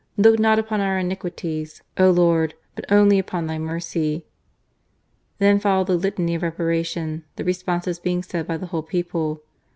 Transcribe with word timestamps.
Look 0.17 0.39
not 0.39 0.57
upon 0.57 0.81
our 0.81 0.97
iniquities, 0.97 1.83
O 1.95 2.09
Lord! 2.09 2.55
but 2.73 2.91
only 2.91 3.19
upon 3.19 3.45
Thy 3.45 3.59
mercy." 3.59 4.25
Then 5.37 5.59
followed 5.59 5.85
the 5.85 5.95
Litany 5.95 6.33
of 6.33 6.41
Reparation, 6.41 7.23
the 7.35 7.43
responses 7.43 7.99
being 7.99 8.23
said 8.23 8.47
by 8.47 8.57
the 8.57 8.65
whole 8.65 8.81
people. 8.81 9.43